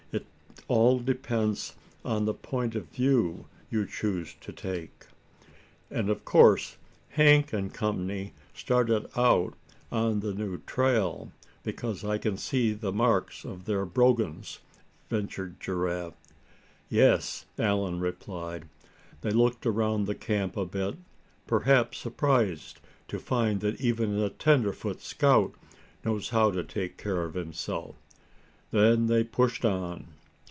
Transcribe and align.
"It 0.63 0.67
all 0.73 0.99
depends 0.99 1.75
on 2.05 2.23
the 2.23 2.33
point 2.33 2.75
of 2.75 2.87
view 2.87 3.47
you 3.69 3.85
choose 3.85 4.35
to 4.39 4.53
take." 4.53 5.05
"And 5.89 6.09
of 6.09 6.23
course 6.23 6.77
Hank 7.09 7.51
and 7.51 7.73
Company 7.73 8.31
started 8.53 9.09
out 9.17 9.53
on 9.91 10.21
the 10.21 10.33
new 10.33 10.59
trail, 10.59 11.31
because 11.63 12.05
I 12.05 12.17
can 12.17 12.37
see 12.37 12.71
the 12.73 12.93
marks 12.93 13.43
of 13.43 13.65
their 13.65 13.85
brogans?" 13.85 14.59
ventured 15.09 15.59
Giraffe. 15.59 16.13
"Yes," 16.89 17.45
Allan 17.59 17.99
replied, 17.99 18.69
"they 19.23 19.31
looked 19.31 19.65
around 19.65 20.05
the 20.05 20.15
camp 20.15 20.55
a 20.55 20.65
bit, 20.65 20.95
perhaps 21.47 21.97
surprised 21.97 22.79
to 23.09 23.19
find 23.19 23.59
that 23.59 23.81
even 23.81 24.17
a 24.17 24.29
tenderfoot 24.29 25.01
scout 25.01 25.53
knows 26.05 26.29
how 26.29 26.49
to 26.51 26.63
take 26.63 26.95
care 26.97 27.23
of 27.23 27.33
himself. 27.33 27.95
Then 28.71 29.07
they 29.07 29.25
pushed 29.25 29.65
on." 29.65 30.07